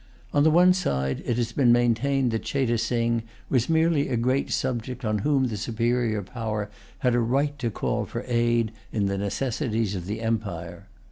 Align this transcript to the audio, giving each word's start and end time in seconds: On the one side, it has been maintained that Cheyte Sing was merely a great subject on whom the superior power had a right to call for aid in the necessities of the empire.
On 0.33 0.41
the 0.41 0.49
one 0.49 0.73
side, 0.73 1.21
it 1.27 1.37
has 1.37 1.51
been 1.51 1.71
maintained 1.71 2.31
that 2.31 2.41
Cheyte 2.43 2.79
Sing 2.79 3.21
was 3.49 3.69
merely 3.69 4.09
a 4.09 4.17
great 4.17 4.49
subject 4.49 5.05
on 5.05 5.19
whom 5.19 5.45
the 5.47 5.57
superior 5.57 6.23
power 6.23 6.71
had 7.05 7.13
a 7.13 7.19
right 7.19 7.55
to 7.59 7.69
call 7.69 8.05
for 8.05 8.23
aid 8.25 8.71
in 8.91 9.05
the 9.05 9.19
necessities 9.19 9.93
of 9.93 10.07
the 10.07 10.19
empire. 10.21 10.87